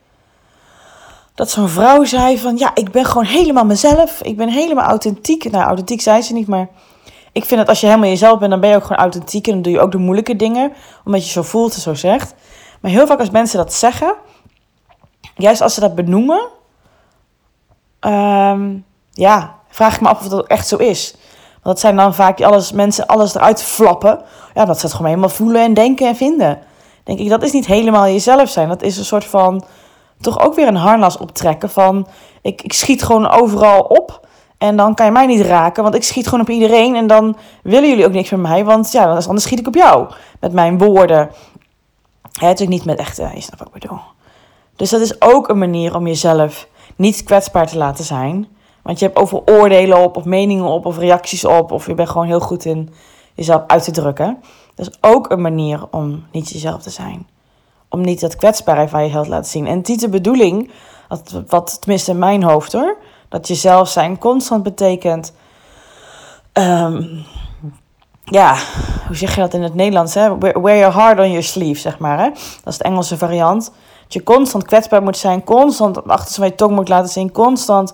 dat 1.40 1.50
zo'n 1.50 1.70
vrouw 1.70 2.04
zei 2.04 2.40
van 2.40 2.58
ja, 2.58 2.72
ik 2.74 2.92
ben 2.92 3.06
gewoon 3.06 3.26
helemaal 3.26 3.66
mezelf. 3.66 4.22
Ik 4.22 4.38
ben 4.38 4.50
helemaal 4.50 4.86
authentiek. 4.86 5.52
Nou, 5.52 5.64
authentiek 5.64 6.02
zei 6.02 6.22
ze 6.22 6.34
niet, 6.34 6.48
maar 6.48 6.68
ik 7.32 7.46
vind 7.46 7.60
dat 7.60 7.70
als 7.70 7.80
je 7.80 7.88
helemaal 7.88 8.10
jezelf 8.10 8.40
bent, 8.40 8.52
dan 8.52 8.60
ben 8.60 8.70
je 8.70 8.76
ook 8.76 8.84
gewoon 8.84 8.98
authentiek. 8.98 9.48
En 9.48 9.54
dan 9.54 9.62
doe 9.62 9.72
je 9.72 9.80
ook 9.80 9.92
de 9.92 9.98
moeilijke 9.98 10.36
dingen, 10.36 10.74
omdat 11.06 11.26
je 11.26 11.32
zo 11.32 11.42
voelt 11.42 11.74
en 11.74 11.82
zo 11.82 11.94
zegt. 11.94 12.34
Maar 12.82 12.92
heel 12.92 13.08
vaak 13.08 13.20
als 13.20 13.30
mensen 13.30 13.58
dat 13.58 13.74
zeggen, 13.74 14.16
juist 15.36 15.62
als 15.62 15.74
ze 15.74 15.80
dat 15.80 15.96
benoemen, 15.96 16.48
ehm, 18.00 18.78
ja, 19.12 19.56
vraag 19.70 19.96
ik 19.96 20.02
me 20.02 20.08
af 20.08 20.20
of 20.20 20.28
dat 20.28 20.48
echt 20.48 20.68
zo 20.68 20.76
is. 20.76 21.16
Want 21.52 21.64
dat 21.64 21.80
zijn 21.80 21.96
dan 21.96 22.16
vaak 22.16 22.42
alles, 22.42 22.72
mensen 22.72 23.08
alles 23.08 23.36
eruit 23.36 23.64
flappen. 23.64 24.22
Ja, 24.54 24.66
dat 24.66 24.80
ze 24.80 24.86
het 24.86 24.96
gewoon 24.96 25.10
helemaal 25.10 25.30
voelen 25.30 25.62
en 25.62 25.74
denken 25.74 26.08
en 26.08 26.16
vinden. 26.16 26.60
Denk 27.10 27.22
ik, 27.22 27.30
dat 27.30 27.44
is 27.44 27.52
niet 27.52 27.66
helemaal 27.66 28.06
jezelf 28.06 28.50
zijn. 28.50 28.68
Dat 28.68 28.82
is 28.82 28.98
een 28.98 29.06
soort 29.06 29.26
van 29.26 29.64
toch 30.22 30.40
ook 30.40 30.56
weer 30.56 30.68
een 30.68 30.76
harnas 30.76 31.18
optrekken 31.18 31.70
van 31.70 32.08
ik, 32.42 32.62
ik 32.62 32.74
schiet 32.74 33.04
gewoon 33.04 33.30
overal 33.30 33.82
op. 33.82 34.28
En 34.58 34.76
dan 34.76 34.96
kan 34.96 35.06
je 35.06 35.12
mij 35.12 35.26
niet 35.26 35.42
raken, 35.42 35.84
want 35.84 35.96
ik 35.96 36.04
schiet 36.04 36.26
gewoon 36.26 36.42
op 36.42 36.50
iedereen. 36.50 36.96
En 36.96 37.08
dan 37.08 37.38
willen 37.64 37.90
jullie 37.90 38.06
ook 38.06 38.12
niks 38.12 38.30
met 38.30 38.40
mij, 38.40 38.66
want 38.66 38.92
ja, 38.92 39.06
anders 39.06 39.44
schiet 39.44 39.60
ik 39.60 39.68
op 39.68 39.76
jou. 39.76 40.08
Met 40.40 40.54
mijn 40.54 40.78
woorden. 40.78 41.18
Het 41.18 42.42
natuurlijk 42.42 42.70
niet 42.70 42.86
met 42.86 43.00
echte, 43.00 43.30
je 43.34 43.42
snapt 43.42 43.60
wat 43.60 43.68
ik 43.68 43.82
bedoel. 43.82 44.00
Dus 44.76 44.90
dat 44.90 45.02
is 45.02 45.22
ook 45.22 45.50
een 45.50 45.58
manier 45.58 45.96
om 45.96 46.08
jezelf 46.08 46.68
niet 46.96 47.24
kwetsbaar 47.24 47.68
te 47.68 47.78
laten 47.78 48.04
zijn. 48.04 48.48
Want 48.82 49.00
je 49.00 49.06
hebt 49.06 49.18
overal 49.18 49.44
oordelen 49.46 49.98
op, 49.98 50.18
of 50.18 50.26
meningen 50.26 50.66
op, 50.66 50.86
of 50.86 50.98
reacties 50.98 51.46
op. 51.46 51.72
Of 51.72 51.86
je 51.86 51.94
bent 51.94 52.10
gewoon 52.10 52.28
heel 52.28 52.40
goed 52.40 52.66
in 52.66 52.94
jezelf 53.34 53.64
uit 53.68 53.84
te 53.84 53.92
drukken. 53.92 54.38
Dat 54.80 54.88
is 54.88 54.98
ook 55.02 55.30
een 55.30 55.42
manier 55.42 55.88
om 55.92 56.26
niet 56.32 56.50
jezelf 56.50 56.82
te 56.82 56.90
zijn 56.90 57.28
om 57.90 58.02
niet 58.02 58.20
dat 58.20 58.36
kwetsbare 58.36 58.88
van 58.88 59.04
je 59.04 59.22
te 59.22 59.30
laten 59.30 59.52
zien. 59.52 59.68
En 59.68 59.82
niet 59.84 60.00
de 60.00 60.10
bedoeling, 60.10 60.72
wat 61.48 61.78
tenminste 61.82 62.12
in 62.12 62.20
mijn 62.20 62.44
hoofd 62.44 62.72
hoor, 62.72 62.98
dat 63.30 63.48
je 63.48 63.56
zelf 63.56 63.90
zijn 63.90 64.18
constant 64.18 64.64
betekent. 64.64 65.34
Ehm, 66.52 67.04
ja, 68.24 68.56
hoe 69.08 69.16
zeg 69.16 69.36
je 69.36 69.42
dat 69.42 69.54
in 69.54 69.64
het 69.64 69.74
Nederlands? 69.74 70.14
Hè? 70.14 70.38
Wear 70.38 70.78
your 70.78 70.94
heart 70.94 71.20
on 71.20 71.28
your 71.28 71.44
sleeve, 71.44 71.80
zeg 71.80 72.00
maar. 72.00 72.20
Hè? 72.20 72.30
Dat 72.64 72.74
is 72.74 72.78
de 72.78 72.84
Engelse 72.84 73.18
variant. 73.18 73.72
Dat 74.04 74.14
je 74.14 74.24
constant 74.24 74.66
kwetsbaar 74.66 75.04
moet 75.04 75.18
zijn, 75.18 75.44
constant 75.44 76.08
achter 76.08 76.44
je 76.44 76.56
tong 76.56 76.76
moet 76.76 76.90
laten 76.90 77.10
zien, 77.10 77.32
constant. 77.32 77.94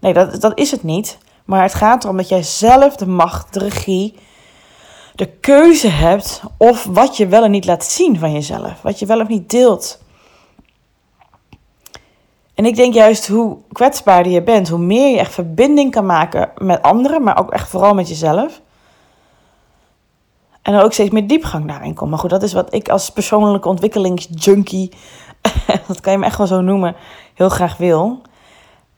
Nee, 0.00 0.12
dat, 0.12 0.40
dat 0.40 0.58
is 0.58 0.70
het 0.70 0.82
niet. 0.82 1.18
Maar 1.44 1.62
het 1.62 1.74
gaat 1.74 2.04
erom 2.04 2.16
dat 2.16 2.28
jij 2.28 2.42
zelf 2.42 2.96
de 2.96 3.06
macht, 3.06 3.52
de 3.52 3.58
regie 3.58 4.18
de 5.16 5.26
keuze 5.26 5.88
hebt 5.88 6.42
of 6.56 6.84
wat 6.84 7.16
je 7.16 7.26
wel 7.26 7.44
en 7.44 7.50
niet 7.50 7.64
laat 7.64 7.84
zien 7.84 8.18
van 8.18 8.32
jezelf. 8.32 8.82
Wat 8.82 8.98
je 8.98 9.06
wel 9.06 9.20
of 9.20 9.28
niet 9.28 9.50
deelt. 9.50 10.04
En 12.54 12.64
ik 12.64 12.76
denk 12.76 12.94
juist 12.94 13.28
hoe 13.28 13.56
kwetsbaarder 13.72 14.32
je 14.32 14.42
bent, 14.42 14.68
hoe 14.68 14.78
meer 14.78 15.10
je 15.10 15.18
echt 15.18 15.32
verbinding 15.32 15.90
kan 15.90 16.06
maken 16.06 16.50
met 16.56 16.82
anderen, 16.82 17.22
maar 17.22 17.38
ook 17.38 17.50
echt 17.50 17.68
vooral 17.68 17.94
met 17.94 18.08
jezelf. 18.08 18.60
En 20.62 20.74
er 20.74 20.82
ook 20.82 20.92
steeds 20.92 21.10
meer 21.10 21.26
diepgang 21.26 21.68
daarin 21.68 21.94
komt. 21.94 22.10
Maar 22.10 22.18
goed, 22.18 22.30
dat 22.30 22.42
is 22.42 22.52
wat 22.52 22.74
ik 22.74 22.88
als 22.88 23.10
persoonlijke 23.10 23.68
ontwikkelingsjunkie, 23.68 24.92
dat 25.88 26.00
kan 26.00 26.12
je 26.12 26.18
me 26.18 26.24
echt 26.24 26.38
wel 26.38 26.46
zo 26.46 26.60
noemen, 26.60 26.96
heel 27.34 27.48
graag 27.48 27.76
wil. 27.76 28.20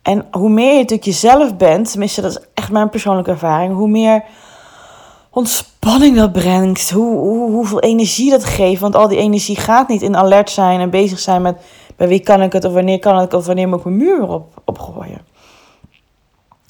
En 0.02 0.26
hoe 0.30 0.50
meer 0.50 0.72
je 0.72 0.78
natuurlijk 0.78 1.04
jezelf 1.04 1.56
bent, 1.56 1.90
tenminste 1.90 2.20
dat 2.20 2.30
is 2.30 2.46
echt 2.54 2.70
mijn 2.70 2.88
persoonlijke 2.88 3.30
ervaring, 3.30 3.75
hoe 3.75 3.88
meer 3.88 4.25
ontspanning 5.38 6.16
dat 6.16 6.33
brengt. 6.33 6.90
Hoe, 6.90 7.18
hoe, 7.18 7.50
hoeveel 7.50 7.80
energie 7.80 8.30
dat 8.30 8.45
geeft. 8.45 8.80
Want 8.80 8.95
al 8.95 9.09
die 9.09 9.18
energie 9.18 9.57
gaat 9.57 9.88
niet 9.88 10.02
in 10.02 10.16
alert 10.16 10.50
zijn 10.50 10.80
en 10.80 10.90
bezig 10.90 11.18
zijn 11.18 11.42
met 11.42 11.61
bij 11.97 12.09
wie 12.09 12.21
kan 12.21 12.42
ik 12.42 12.52
het 12.52 12.64
of 12.64 12.73
wanneer 12.73 12.99
kan 12.99 13.14
ik 13.14 13.21
het 13.21 13.35
of 13.35 13.47
wanneer 13.47 13.68
moet 13.68 13.78
ik 13.78 13.85
mijn 13.85 13.97
muur 13.97 14.28
op, 14.28 14.61
opgooien. 14.64 15.21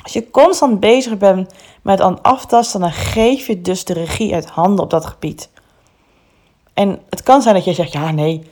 Als 0.03 0.13
je 0.13 0.31
constant 0.31 0.81
bezig 0.81 1.19
bent 1.19 1.55
met 1.83 2.01
aan 2.01 2.23
aftasten, 2.23 2.81
dan 2.81 2.93
geef 2.93 3.47
je 3.47 3.61
dus 3.61 3.85
de 3.85 3.93
regie 3.93 4.35
uit 4.35 4.47
handen 4.47 4.85
op 4.85 4.91
dat 4.91 5.07
gebied. 5.07 5.51
En 6.75 7.01
het 7.11 7.23
kan 7.23 7.43
zijn 7.43 7.55
dat 7.55 7.65
je 7.65 7.73
zegt, 7.73 7.93
ja 7.93 8.11
nee, 8.11 8.51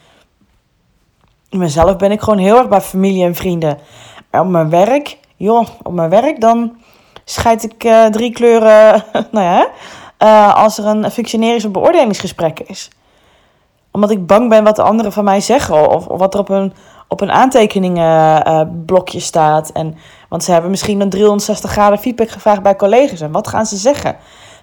mezelf 1.50 1.96
ben 1.96 2.12
ik 2.12 2.20
gewoon 2.20 2.38
heel 2.38 2.58
erg 2.58 2.68
bij 2.68 2.80
familie 2.80 3.24
en 3.24 3.34
vrienden. 3.34 3.78
Maar 4.30 4.40
op 4.40 4.48
mijn 4.48 4.70
werk, 4.70 5.18
joh, 5.36 5.66
op 5.82 5.92
mijn 5.92 6.10
werk 6.10 6.40
dan 6.40 6.76
scheid 7.24 7.64
ik 7.64 7.84
uh, 7.84 8.06
drie 8.06 8.32
kleuren, 8.32 9.04
nou 9.32 9.44
ja, 9.44 9.68
uh, 10.18 10.54
als 10.54 10.78
er 10.78 10.86
een 10.86 11.10
functionerings- 11.10 11.64
of 11.64 11.70
beoordelingsgesprek 11.70 12.60
is. 12.60 12.90
Omdat 13.90 14.10
ik 14.10 14.26
bang 14.26 14.48
ben 14.48 14.64
wat 14.64 14.76
de 14.76 14.82
anderen 14.82 15.12
van 15.12 15.24
mij 15.24 15.40
zeggen 15.40 15.90
of, 15.90 16.06
of 16.06 16.18
wat 16.18 16.34
er 16.34 16.40
op 16.40 16.48
een, 16.48 16.72
op 17.08 17.20
een 17.20 17.30
aantekeningenblokje 17.30 19.18
uh, 19.18 19.24
staat. 19.24 19.70
En, 19.70 19.96
want 20.28 20.44
ze 20.44 20.52
hebben 20.52 20.70
misschien 20.70 21.00
een 21.00 21.10
360 21.10 21.70
graden 21.70 21.98
feedback 21.98 22.30
gevraagd 22.30 22.62
bij 22.62 22.76
collega's. 22.76 23.20
En 23.20 23.32
wat 23.32 23.48
gaan 23.48 23.66
ze 23.66 23.76
zeggen? 23.76 24.16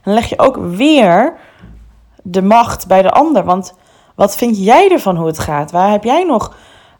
Dan 0.03 0.13
leg 0.13 0.29
je 0.29 0.39
ook 0.39 0.57
weer 0.57 1.33
de 2.23 2.41
macht 2.41 2.87
bij 2.87 3.01
de 3.01 3.11
ander. 3.11 3.43
Want 3.43 3.73
wat 4.15 4.35
vind 4.35 4.57
jij 4.57 4.91
ervan 4.91 5.15
hoe 5.15 5.27
het 5.27 5.39
gaat? 5.39 5.71
Waar 5.71 5.91
heb 5.91 6.03
jij 6.03 6.23
nog 6.23 6.53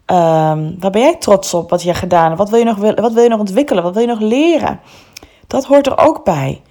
Um, 0.06 0.76
waar 0.80 0.90
ben 0.90 1.00
jij 1.00 1.16
trots 1.16 1.54
op 1.54 1.70
wat 1.70 1.82
je 1.82 1.94
gedaan 1.94 2.26
hebt? 2.26 2.38
Wat 2.38 2.50
wil 2.50 2.58
je, 2.58 2.64
nog, 2.64 2.76
wat 2.76 3.12
wil 3.12 3.22
je 3.22 3.28
nog 3.28 3.38
ontwikkelen? 3.38 3.82
Wat 3.82 3.92
wil 3.92 4.02
je 4.02 4.08
nog 4.08 4.20
leren? 4.20 4.80
Dat 5.46 5.64
hoort 5.64 5.86
er 5.86 5.98
ook 5.98 6.24
bij. 6.24 6.62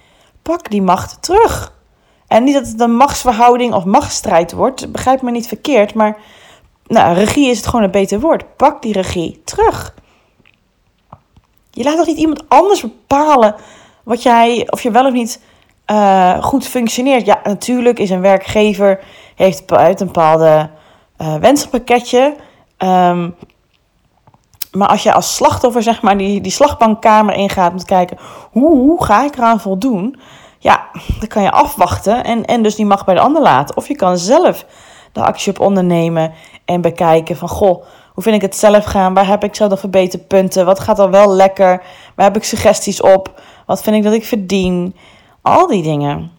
Pak 0.44 0.70
die 0.70 0.82
macht 0.82 1.22
terug. 1.22 1.74
En 2.28 2.44
niet 2.44 2.54
dat 2.54 2.68
het 2.68 2.80
een 2.80 2.96
machtsverhouding 2.96 3.74
of 3.74 3.86
machtsstrijd 3.86 4.52
wordt. 4.52 4.92
Begrijp 4.92 5.22
me 5.22 5.32
niet 5.32 5.48
verkeerd. 5.48 5.94
Maar 5.94 6.18
nou, 6.88 7.16
regie 7.16 7.50
is 7.50 7.58
het 7.58 7.68
gewoon 7.68 7.86
een 7.86 7.92
beter 7.92 8.20
woord. 8.20 8.56
Pak 8.56 8.82
die 8.82 8.94
regie 8.94 9.42
terug. 9.46 9.94
Je 11.72 11.84
laat 11.84 11.98
toch 11.98 12.06
niet 12.06 12.18
iemand 12.18 12.50
anders 12.50 12.82
bepalen 12.82 13.56
wat 14.04 14.24
jij, 14.24 14.68
of 14.70 14.84
je 14.84 14.92
wel 14.92 15.06
of 15.06 15.14
niet 15.14 15.42
uh, 15.92 16.44
goed 16.44 16.68
functioneert. 16.68 17.26
Ja, 17.26 17.40
natuurlijk 17.44 18.00
is 18.00 18.10
een 18.10 18.22
werkgever 18.22 19.00
heeft 19.36 19.72
uit 19.72 20.00
een 20.00 20.08
bepaalde 20.08 20.70
uh, 21.18 21.36
wensenpakketje. 21.36 22.36
Um, 22.78 23.36
maar 24.74 24.88
als 24.88 25.04
je 25.04 25.14
als 25.14 25.36
slachtoffer 25.36 25.84
zeg 25.84 26.02
maar 26.02 26.18
die, 26.18 26.42
die 26.42 26.52
slagbankkamer 26.52 27.36
ingaat 27.36 27.72
om 27.72 27.78
te 27.78 27.86
kijken 27.86 28.18
hoe, 28.52 29.04
ga 29.04 29.26
ik 29.26 29.38
eraan 29.38 29.60
voldoen, 29.60 30.20
ja, 30.60 30.88
dan 31.20 31.28
kan 31.28 31.44
je 31.44 31.52
afwachten 31.52 32.24
en, 32.24 32.46
en 32.46 32.64
dus 32.64 32.76
die 32.76 32.86
mag 32.86 33.06
bij 33.06 33.16
de 33.16 33.22
ander 33.22 33.42
laten. 33.42 33.78
Of 33.78 33.88
je 33.88 33.96
kan 33.96 34.18
zelf 34.18 34.66
de 35.12 35.24
actie 35.24 35.52
op 35.52 35.60
ondernemen 35.60 36.34
en 36.66 36.82
bekijken 36.82 37.38
van 37.38 37.50
goh, 37.50 37.84
hoe 38.14 38.24
vind 38.24 38.36
ik 38.36 38.42
het 38.42 38.56
zelf 38.56 38.84
gaan? 38.84 39.14
Waar 39.14 39.28
heb 39.28 39.44
ik 39.44 39.56
zo 39.56 39.68
nog 39.68 39.80
verbeterpunten? 39.80 40.66
Wat 40.66 40.80
gaat 40.80 41.00
er 41.00 41.10
wel 41.10 41.30
lekker? 41.30 41.84
Waar 42.16 42.26
heb 42.26 42.36
ik 42.36 42.44
suggesties 42.44 43.02
op? 43.02 43.42
Wat 43.66 43.84
vind 43.84 43.96
ik 43.96 44.04
dat 44.04 44.14
ik 44.14 44.26
verdien? 44.26 44.96
Al 45.42 45.68
die 45.68 45.84
dingen. 45.84 46.32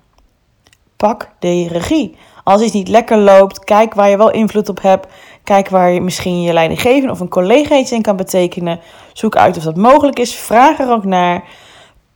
Pak 0.97 1.31
de 1.39 1.69
regie. 1.69 2.17
Als 2.45 2.63
iets 2.63 2.73
niet 2.73 2.89
lekker 2.89 3.19
loopt, 3.19 3.65
kijk 3.65 3.95
waar 3.95 4.09
je 4.09 4.17
wel 4.17 4.31
invloed 4.31 4.69
op 4.69 4.83
hebt. 4.83 5.07
Kijk 5.45 5.69
waar 5.69 5.91
je 5.91 6.01
misschien 6.01 6.43
je 6.43 6.53
leidinggevende 6.53 7.13
of 7.13 7.21
een 7.21 7.29
collega 7.29 7.77
iets 7.77 7.93
in 7.93 8.03
kan 8.03 8.17
betekenen. 8.17 8.81
Zoek 9.13 9.37
uit 9.37 9.57
of 9.57 9.63
dat 9.63 9.77
mogelijk 9.77 10.19
is. 10.19 10.35
Vraag 10.35 10.79
er 10.79 10.91
ook 10.91 11.05
naar. 11.05 11.45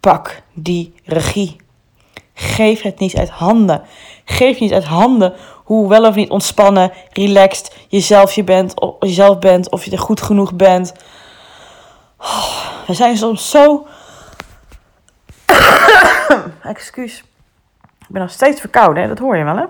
Pak 0.01 0.43
die 0.53 0.95
regie. 1.05 1.57
Geef 2.35 2.83
het 2.83 2.99
niet 2.99 3.17
uit 3.17 3.31
handen. 3.31 3.83
Geef 4.25 4.61
niet 4.61 4.73
uit 4.73 4.85
handen 4.85 5.35
hoe 5.69 5.89
wel 5.89 6.05
of 6.05 6.15
niet 6.15 6.31
ontspannen, 6.31 6.93
relaxed 7.13 7.77
jezelf, 7.89 8.33
je 8.33 8.45
bent, 8.45 8.81
of, 8.81 8.95
jezelf 9.01 9.39
bent. 9.39 9.71
Of 9.71 9.85
je 9.85 9.91
er 9.91 9.99
goed 9.99 10.23
genoeg 10.23 10.55
bent. 10.55 10.93
Oh, 12.19 12.87
we 12.87 12.95
zijn 12.95 13.17
soms 13.17 13.51
zo. 13.51 13.87
Excuus. 16.63 17.25
Ik 18.01 18.09
ben 18.09 18.23
nog 18.23 18.31
steeds 18.31 18.61
verkouden, 18.61 19.03
hè? 19.03 19.09
dat 19.09 19.19
hoor 19.19 19.37
je 19.37 19.45
wel, 19.45 19.57
hè? 19.57 19.65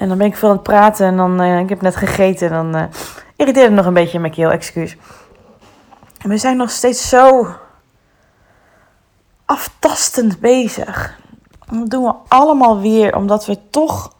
En 0.00 0.08
dan 0.08 0.18
ben 0.18 0.26
ik 0.26 0.36
veel 0.36 0.48
aan 0.48 0.54
het 0.54 0.62
praten 0.62 1.06
en 1.06 1.16
dan, 1.16 1.42
uh, 1.42 1.58
ik 1.58 1.68
heb 1.68 1.80
net 1.82 1.96
gegeten 1.96 2.50
en 2.50 2.54
dan 2.54 2.76
uh, 2.76 2.84
irriteert 3.36 3.66
het 3.66 3.74
nog 3.74 3.86
een 3.86 3.94
beetje 3.94 4.18
mijn 4.18 4.32
keel, 4.32 4.50
excuus. 4.50 4.96
We 6.22 6.36
zijn 6.36 6.56
nog 6.56 6.70
steeds 6.70 7.08
zo 7.08 7.46
aftastend 9.44 10.40
bezig. 10.40 11.18
Dat 11.70 11.90
doen 11.90 12.04
we 12.04 12.14
allemaal 12.28 12.80
weer, 12.80 13.16
omdat 13.16 13.46
we 13.46 13.58
toch, 13.70 14.12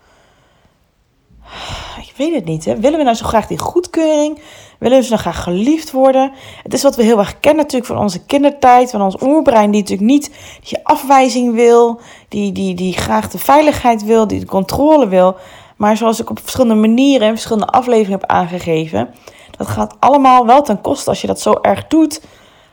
ik 1.98 2.12
weet 2.16 2.34
het 2.34 2.44
niet, 2.44 2.64
hè? 2.64 2.80
willen 2.80 2.98
we 2.98 3.04
nou 3.04 3.16
zo 3.16 3.26
graag 3.26 3.46
die 3.46 3.58
goedkeuring? 3.58 4.42
Willen 4.78 4.98
we 4.98 5.04
zo 5.04 5.16
graag 5.16 5.42
geliefd 5.42 5.90
worden? 5.90 6.32
Het 6.62 6.72
is 6.72 6.82
wat 6.82 6.96
we 6.96 7.02
heel 7.02 7.18
erg 7.18 7.40
kennen 7.40 7.62
natuurlijk 7.62 7.92
van 7.92 8.02
onze 8.02 8.24
kindertijd, 8.24 8.90
van 8.90 9.02
ons 9.02 9.22
oerbrein, 9.22 9.70
die 9.70 9.80
natuurlijk 9.80 10.10
niet 10.10 10.30
die 10.68 10.78
afwijzing 10.82 11.54
wil, 11.54 12.00
die, 12.28 12.52
die, 12.52 12.74
die 12.74 12.92
graag 12.92 13.30
de 13.30 13.38
veiligheid 13.38 14.04
wil, 14.04 14.26
die 14.26 14.40
de 14.40 14.46
controle 14.46 15.08
wil. 15.08 15.36
Maar 15.80 15.96
zoals 15.96 16.20
ik 16.20 16.30
op 16.30 16.38
verschillende 16.38 16.74
manieren 16.74 17.26
in 17.26 17.32
verschillende 17.32 17.72
afleveringen 17.72 18.20
heb 18.20 18.30
aangegeven, 18.30 19.14
dat 19.56 19.66
gaat 19.66 19.96
allemaal 19.98 20.46
wel 20.46 20.62
ten 20.62 20.80
koste 20.80 21.10
als 21.10 21.20
je 21.20 21.26
dat 21.26 21.40
zo 21.40 21.52
erg 21.62 21.86
doet 21.86 22.22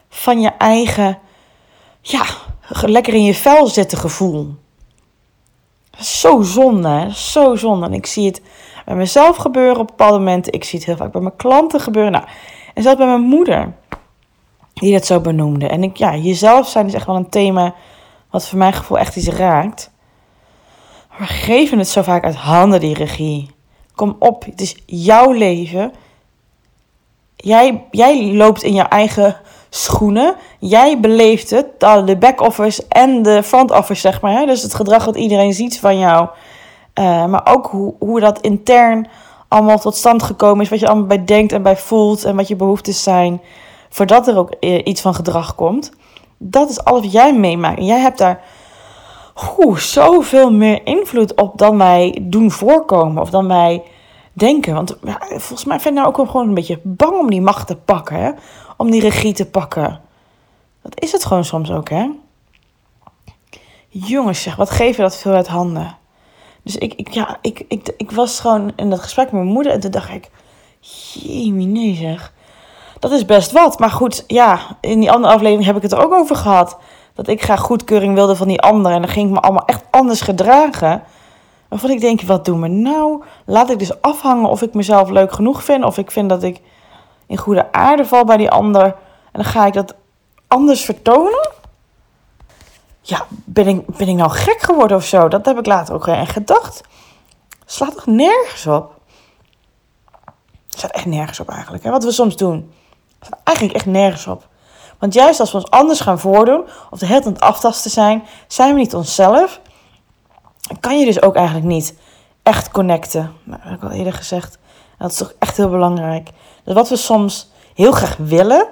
van 0.09 0.41
je 0.41 0.49
eigen, 0.57 1.19
ja, 2.01 2.25
lekker 2.81 3.13
in 3.13 3.23
je 3.23 3.33
vel 3.33 3.67
zitten 3.67 3.97
gevoel. 3.97 4.55
Zo 5.99 6.41
zonde, 6.41 7.09
zo 7.13 7.55
zonde. 7.55 7.85
En 7.85 7.93
ik 7.93 8.05
zie 8.05 8.25
het 8.25 8.41
bij 8.85 8.95
mezelf 8.95 9.35
gebeuren 9.35 9.79
op 9.79 9.87
bepaalde 9.87 10.17
momenten. 10.17 10.53
Ik 10.53 10.63
zie 10.63 10.79
het 10.79 10.87
heel 10.87 10.97
vaak 10.97 11.11
bij 11.11 11.21
mijn 11.21 11.35
klanten 11.35 11.79
gebeuren. 11.79 12.11
Nou, 12.11 12.25
en 12.73 12.83
zelfs 12.83 12.97
bij 12.97 13.07
mijn 13.07 13.21
moeder, 13.21 13.73
die 14.73 14.93
dat 14.93 15.05
zo 15.05 15.19
benoemde. 15.19 15.67
En 15.67 15.83
ik, 15.83 15.97
ja, 15.97 16.15
jezelf 16.15 16.67
zijn 16.67 16.85
is 16.85 16.93
echt 16.93 17.05
wel 17.05 17.15
een 17.15 17.29
thema 17.29 17.75
wat 18.31 18.47
voor 18.47 18.57
mijn 18.57 18.73
gevoel 18.73 18.97
echt 18.97 19.15
iets 19.15 19.27
raakt. 19.27 19.91
We 21.17 21.25
geven 21.25 21.77
het 21.77 21.87
zo 21.87 22.01
vaak 22.01 22.23
uit 22.23 22.35
handen, 22.35 22.79
die 22.79 22.93
regie. 22.93 23.49
Kom 23.95 24.15
op, 24.19 24.45
het 24.45 24.61
is 24.61 24.75
jouw 24.85 25.31
leven. 25.31 25.91
Jij, 27.35 27.83
jij 27.91 28.33
loopt 28.33 28.63
in 28.63 28.73
je 28.73 28.81
eigen 28.81 29.37
schoenen. 29.69 30.35
Jij 30.59 30.99
beleeft 30.99 31.49
het, 31.49 31.79
de 31.79 32.17
back-office 32.19 32.85
en 32.89 33.21
de 33.21 33.43
front-office, 33.43 34.01
zeg 34.01 34.21
maar. 34.21 34.45
Dus 34.45 34.63
het 34.63 34.73
gedrag 34.73 35.05
wat 35.05 35.15
iedereen 35.15 35.53
ziet 35.53 35.79
van 35.79 35.99
jou. 35.99 36.27
Uh, 36.99 37.25
maar 37.25 37.41
ook 37.45 37.67
hoe, 37.67 37.93
hoe 37.99 38.19
dat 38.19 38.41
intern 38.41 39.07
allemaal 39.47 39.79
tot 39.79 39.95
stand 39.95 40.23
gekomen 40.23 40.63
is. 40.63 40.69
Wat 40.69 40.79
je 40.79 40.87
allemaal 40.87 41.07
bij 41.07 41.25
denkt 41.25 41.51
en 41.51 41.61
bij 41.61 41.77
voelt. 41.77 42.23
En 42.23 42.35
wat 42.35 42.47
je 42.47 42.55
behoeftes 42.55 43.03
zijn. 43.03 43.41
Voordat 43.89 44.27
er 44.27 44.37
ook 44.37 44.51
eh, 44.51 44.81
iets 44.83 45.01
van 45.01 45.15
gedrag 45.15 45.55
komt. 45.55 45.91
Dat 46.37 46.69
is 46.69 46.83
alles 46.83 47.01
wat 47.01 47.11
jij 47.11 47.33
meemaakt. 47.33 47.77
En 47.77 47.85
jij 47.85 47.99
hebt 47.99 48.17
daar 48.17 48.41
oeh, 49.57 49.77
zoveel 49.77 50.51
meer 50.51 50.85
invloed 50.85 51.35
op 51.35 51.57
dan 51.57 51.77
wij 51.77 52.19
doen 52.21 52.51
voorkomen 52.51 53.21
of 53.21 53.29
dan 53.29 53.47
wij 53.47 53.83
denken. 54.33 54.73
Want 54.73 54.97
volgens 55.27 55.65
mij 55.65 55.79
vind 55.79 55.97
ik 55.97 56.03
nou 56.03 56.15
ook 56.15 56.29
gewoon 56.29 56.47
een 56.47 56.53
beetje 56.53 56.79
bang 56.83 57.19
om 57.19 57.29
die 57.29 57.41
macht 57.41 57.67
te 57.67 57.75
pakken, 57.75 58.19
hè? 58.19 58.31
om 58.77 58.91
die 58.91 59.01
regie 59.01 59.33
te 59.33 59.45
pakken. 59.45 60.01
Dat 60.81 61.01
is 61.01 61.11
het 61.11 61.25
gewoon 61.25 61.45
soms 61.45 61.71
ook, 61.71 61.89
hè? 61.89 62.09
Jongens, 63.89 64.41
zeg, 64.41 64.55
wat 64.55 64.69
geven 64.69 65.03
dat 65.03 65.17
veel 65.17 65.33
uit 65.33 65.47
handen? 65.47 65.97
Dus 66.63 66.75
ik, 66.75 66.93
ik, 66.93 67.07
ja, 67.09 67.37
ik, 67.41 67.65
ik, 67.67 67.93
ik 67.97 68.11
was 68.11 68.39
gewoon 68.39 68.71
in 68.75 68.89
dat 68.89 68.99
gesprek 68.99 69.25
met 69.31 69.41
mijn 69.41 69.53
moeder 69.53 69.71
en 69.71 69.79
toen 69.79 69.91
dacht 69.91 70.09
ik, 70.09 70.29
nee 71.23 71.95
zeg. 71.95 72.33
Dat 72.99 73.11
is 73.11 73.25
best 73.25 73.51
wat. 73.51 73.79
Maar 73.79 73.89
goed, 73.89 74.23
ja, 74.27 74.59
in 74.81 74.99
die 74.99 75.11
andere 75.11 75.33
aflevering 75.33 75.65
heb 75.65 75.75
ik 75.75 75.81
het 75.81 75.91
er 75.91 76.03
ook 76.03 76.13
over 76.13 76.35
gehad 76.35 76.77
dat 77.17 77.27
ik 77.27 77.43
graag 77.43 77.59
goedkeuring 77.59 78.13
wilde 78.13 78.35
van 78.35 78.47
die 78.47 78.61
anderen. 78.61 78.91
En 78.91 79.01
dan 79.01 79.11
ging 79.11 79.27
ik 79.27 79.33
me 79.33 79.39
allemaal 79.39 79.65
echt 79.65 79.83
anders 79.89 80.21
gedragen. 80.21 81.03
Waarvan 81.67 81.89
ik 81.89 81.99
denk, 81.99 82.21
wat 82.21 82.45
doen 82.45 82.61
we 82.61 82.67
nou? 82.67 83.23
Laat 83.45 83.69
ik 83.69 83.79
dus 83.79 84.01
afhangen 84.01 84.49
of 84.49 84.61
ik 84.61 84.73
mezelf 84.73 85.09
leuk 85.09 85.31
genoeg 85.31 85.63
vind. 85.63 85.83
Of 85.83 85.97
ik 85.97 86.11
vind 86.11 86.29
dat 86.29 86.43
ik 86.43 86.61
in 87.27 87.37
goede 87.37 87.71
aarde 87.71 88.05
val 88.05 88.23
bij 88.25 88.37
die 88.37 88.49
ander. 88.49 88.83
En 88.83 88.93
dan 89.31 89.43
ga 89.43 89.65
ik 89.65 89.73
dat 89.73 89.95
anders 90.47 90.81
vertonen? 90.85 91.49
Ja, 93.01 93.25
ben 93.29 93.67
ik, 93.67 93.85
ben 93.85 94.07
ik 94.07 94.15
nou 94.15 94.31
gek 94.31 94.61
geworden 94.61 94.97
of 94.97 95.05
zo? 95.05 95.27
Dat 95.27 95.45
heb 95.45 95.57
ik 95.57 95.65
later 95.65 95.93
ook 95.93 96.07
echt 96.07 96.31
gedacht. 96.31 96.81
Slaat 97.65 97.93
toch 97.93 98.05
nergens 98.05 98.67
op? 98.67 98.95
Het 100.69 100.77
staat 100.77 100.91
echt 100.91 101.05
nergens 101.05 101.39
op 101.39 101.49
eigenlijk. 101.49 101.83
Hè? 101.83 101.91
Wat 101.91 102.03
we 102.03 102.11
soms 102.11 102.35
doen. 102.35 102.71
staat 103.21 103.39
eigenlijk 103.43 103.77
echt 103.77 103.85
nergens 103.85 104.27
op. 104.27 104.47
Want 104.99 105.13
juist 105.13 105.39
als 105.39 105.51
we 105.51 105.57
ons 105.57 105.69
anders 105.69 105.99
gaan 105.99 106.19
voordoen, 106.19 106.65
of 106.89 106.99
de 106.99 107.05
hele 107.05 107.21
tijd 107.21 107.39
aftasten 107.39 107.91
zijn, 107.91 108.23
zijn 108.47 108.73
we 108.73 108.79
niet 108.79 108.95
onszelf. 108.95 109.61
kan 110.79 110.99
je 110.99 111.05
dus 111.05 111.21
ook 111.21 111.35
eigenlijk 111.35 111.67
niet 111.67 111.95
echt 112.43 112.71
connecten. 112.71 113.33
Nou, 113.43 113.61
dat 113.61 113.69
heb 113.69 113.83
ik 113.83 113.89
al 113.89 113.95
eerder 113.97 114.13
gezegd. 114.13 114.57
Dat 114.97 115.11
is 115.11 115.17
toch 115.17 115.33
echt 115.39 115.57
heel 115.57 115.69
belangrijk. 115.69 116.29
Dus 116.63 116.73
wat 116.73 116.89
we 116.89 116.95
soms 116.95 117.51
heel 117.73 117.91
graag 117.91 118.17
willen, 118.17 118.67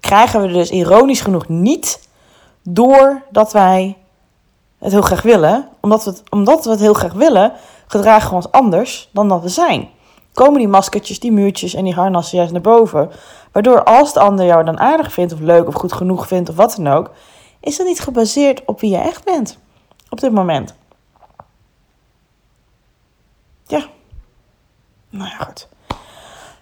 krijgen 0.00 0.42
we 0.42 0.48
dus 0.48 0.70
ironisch 0.70 1.20
genoeg 1.20 1.48
niet 1.48 2.08
doordat 2.62 3.52
wij 3.52 3.96
het 4.78 4.92
heel 4.92 5.02
graag 5.02 5.22
willen. 5.22 5.68
Omdat 5.80 6.04
we 6.04 6.10
het, 6.10 6.22
omdat 6.30 6.64
we 6.64 6.70
het 6.70 6.80
heel 6.80 6.94
graag 6.94 7.12
willen, 7.12 7.52
gedragen 7.86 8.28
we 8.28 8.34
ons 8.34 8.50
anders 8.50 9.08
dan 9.12 9.28
dat 9.28 9.42
we 9.42 9.48
zijn. 9.48 9.88
Komen 10.32 10.58
die 10.58 10.68
maskertjes, 10.68 11.20
die 11.20 11.32
muurtjes 11.32 11.74
en 11.74 11.84
die 11.84 11.94
harnassen 11.94 12.36
juist 12.36 12.52
naar 12.52 12.60
boven. 12.60 13.10
Waardoor 13.52 13.84
als 13.84 14.12
de 14.12 14.20
ander 14.20 14.46
jou 14.46 14.64
dan 14.64 14.78
aardig 14.78 15.12
vindt 15.12 15.32
of 15.32 15.40
leuk 15.40 15.66
of 15.66 15.74
goed 15.74 15.92
genoeg 15.92 16.26
vindt 16.26 16.48
of 16.48 16.56
wat 16.56 16.74
dan 16.76 16.86
ook, 16.86 17.10
is 17.60 17.76
dat 17.76 17.86
niet 17.86 18.00
gebaseerd 18.00 18.62
op 18.64 18.80
wie 18.80 18.90
je 18.90 18.96
echt 18.96 19.24
bent 19.24 19.58
op 20.08 20.20
dit 20.20 20.32
moment. 20.32 20.74
Ja. 23.66 23.86
Nou 25.10 25.28
ja, 25.28 25.44
goed. 25.44 25.68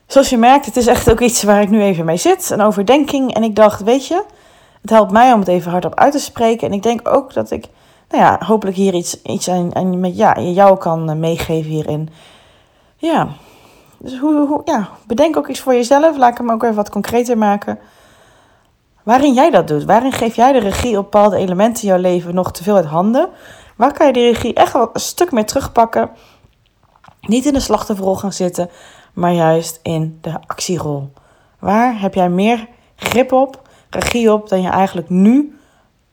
Zoals 0.07 0.31
je 0.31 0.37
merkt, 0.37 0.67
het 0.67 0.77
is 0.77 0.87
echt 0.87 1.11
ook 1.11 1.21
iets 1.21 1.43
waar 1.43 1.63
ik 1.63 1.71
nu 1.71 1.83
even 1.83 2.05
mee 2.05 2.17
zit. 2.17 2.51
Een 2.51 2.61
overdenking. 2.61 3.35
En 3.35 3.43
ik 3.43 3.57
dacht, 3.57 3.83
weet 3.83 4.07
je, 4.07 4.25
het 4.81 4.91
helpt 4.91 5.13
mij 5.13 5.33
om 5.33 5.39
het 5.39 5.49
even 5.49 5.71
hardop 5.71 5.95
uit 5.95 6.13
te 6.13 6.19
spreken. 6.19 6.69
En 6.69 6.73
ik 6.73 6.83
denk 6.83 7.09
ook 7.09 7.33
dat 7.33 7.51
ik, 7.51 7.65
nou 8.09 8.23
ja, 8.23 8.39
hopelijk 8.47 8.77
hier 8.77 8.95
iets, 8.95 9.23
iets 9.23 9.49
aan, 9.49 9.75
aan 9.75 10.01
met 10.01 10.17
ja, 10.17 10.41
jou 10.41 10.79
kan 10.79 11.21
meegeven 11.21 11.71
hierin. 11.71 12.09
Ja. 12.97 13.29
Dus 14.07 14.19
hoe, 14.19 14.47
hoe, 14.47 14.61
ja, 14.65 14.89
bedenk 15.07 15.37
ook 15.37 15.49
iets 15.49 15.61
voor 15.61 15.75
jezelf. 15.75 16.17
Laat 16.17 16.31
ik 16.31 16.39
hem 16.39 16.51
ook 16.51 16.63
even 16.63 16.75
wat 16.75 16.91
concreter 16.91 17.39
maken. 17.39 17.79
Waarin 19.03 19.35
jij 19.35 19.51
dat 19.51 19.69
doet. 19.69 19.85
Waarin 19.85 20.13
geef 20.13 20.37
jij 20.37 20.53
de 20.53 20.59
regie 20.59 20.99
op 20.99 21.11
bepaalde 21.11 21.37
elementen 21.37 21.83
in 21.83 21.89
jouw 21.89 21.99
leven 21.99 22.35
nog 22.35 22.53
te 22.53 22.63
veel 22.63 22.77
uit 22.77 22.85
handen? 22.85 23.29
Waar 23.77 23.93
kan 23.93 24.07
je 24.07 24.13
die 24.13 24.31
regie 24.31 24.55
echt 24.55 24.73
wel 24.73 24.91
een 24.93 25.01
stuk 25.01 25.33
meer 25.33 25.47
terugpakken? 25.47 26.11
Niet 27.21 27.47
in 27.47 27.53
de 27.53 27.61
slachtofferrol 27.61 28.17
gaan 28.17 28.33
zitten, 28.33 28.71
maar 29.13 29.33
juist 29.33 29.81
in 29.83 30.19
de 30.21 30.33
actierol. 30.47 31.13
Waar 31.59 32.01
heb 32.01 32.15
jij 32.15 32.29
meer 32.29 32.69
grip 32.97 33.33
op, 33.33 33.69
regie 33.91 34.33
op, 34.33 34.49
dan 34.49 34.63
je 34.63 34.69
eigenlijk 34.69 35.09
nu 35.09 35.59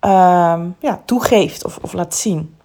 uh, 0.05 0.61
ja, 0.79 1.01
toegeeft 1.05 1.65
of, 1.65 1.79
of 1.81 1.93
laat 1.93 2.15
zien? 2.15 2.55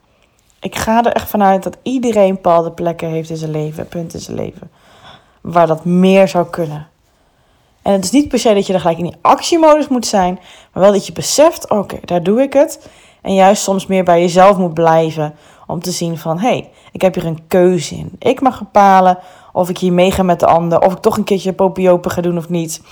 Ik 0.61 0.76
ga 0.76 1.04
er 1.04 1.12
echt 1.12 1.28
vanuit 1.28 1.62
dat 1.62 1.76
iedereen 1.82 2.35
bepaalde 2.35 2.73
plekken 2.73 3.08
heeft 3.08 3.30
in 3.30 3.37
zijn 3.37 3.50
leven, 3.50 3.88
punten 3.88 4.18
in 4.18 4.25
zijn 4.25 4.37
leven, 4.37 4.70
waar 5.52 5.67
dat 5.67 5.85
meer 5.85 6.28
zou 6.28 6.47
kunnen. 6.47 6.88
En 7.83 7.93
het 7.93 8.05
is 8.05 8.11
niet 8.11 8.28
per 8.28 8.38
se 8.38 8.55
dat 8.55 8.67
je 8.67 8.73
er 8.73 8.81
gelijk 8.81 8.99
in 8.99 9.05
die 9.05 9.17
actiemodus 9.21 9.88
moet 9.88 10.07
zijn, 10.07 10.38
maar 10.73 10.83
wel 10.83 10.93
dat 10.93 11.07
je 11.07 11.12
beseft, 11.12 11.71
oké, 11.71 11.99
daar 12.05 12.23
doe 12.23 12.43
ik 12.43 12.52
het. 12.52 12.88
En 13.23 13.35
juist 13.35 13.62
soms 13.62 13.87
meer 13.87 14.05
bij 14.05 14.21
jezelf 14.21 14.57
moet 14.57 14.75
blijven 14.75 15.35
om 15.67 15.81
te 15.81 15.90
zien 15.90 16.19
van, 16.19 16.38
hé, 16.38 16.49
hey, 16.49 16.71
ik 16.93 17.00
heb 17.00 17.14
hier 17.14 17.26
een 17.26 17.47
keuze 17.47 17.95
in. 17.95 18.11
Ik 18.19 18.40
mag 18.40 18.59
bepalen 18.59 19.19
of 19.52 19.69
ik 19.69 19.78
hier 19.78 19.93
meega 19.93 20.23
met 20.23 20.40
de 20.40 20.47
ander, 20.47 20.81
of 20.81 20.93
ik 20.93 20.99
toch 20.99 21.17
een 21.17 21.25
keertje 21.25 21.52
popiopen 21.52 22.11
ga 22.11 22.21
doen 22.21 22.37
of 22.37 22.49
niet. 22.49 22.83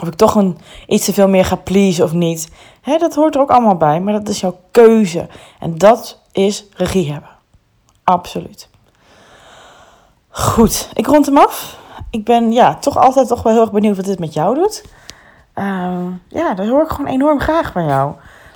Of 0.00 0.08
ik 0.08 0.14
toch 0.14 0.34
een, 0.34 0.58
iets 0.86 1.04
te 1.04 1.12
veel 1.12 1.28
meer 1.28 1.44
ga 1.44 1.56
pleasen 1.56 2.04
of 2.04 2.12
niet. 2.12 2.48
Hè, 2.80 2.98
dat 2.98 3.14
hoort 3.14 3.34
er 3.34 3.40
ook 3.40 3.50
allemaal 3.50 3.76
bij, 3.76 4.00
maar 4.00 4.12
dat 4.12 4.28
is 4.28 4.40
jouw 4.40 4.58
keuze. 4.70 5.28
En 5.58 5.78
dat 5.78 6.20
is 6.32 6.64
regie 6.76 7.12
hebben. 7.12 7.30
Absoluut. 8.04 8.68
Goed, 10.38 10.90
ik 10.94 11.06
rond 11.06 11.26
hem 11.26 11.38
af. 11.38 11.78
Ik 12.10 12.24
ben 12.24 12.52
ja, 12.52 12.74
toch 12.74 12.96
altijd 12.96 13.28
toch 13.28 13.42
wel 13.42 13.52
heel 13.52 13.62
erg 13.62 13.72
benieuwd 13.72 13.96
wat 13.96 14.04
dit 14.04 14.18
met 14.18 14.34
jou 14.34 14.54
doet. 14.54 14.84
Uh, 15.54 15.96
ja, 16.28 16.54
dat 16.54 16.68
hoor 16.68 16.82
ik 16.82 16.88
gewoon 16.88 17.10
enorm 17.10 17.40
graag 17.40 17.72
van 17.72 17.86
jou. 17.86 18.12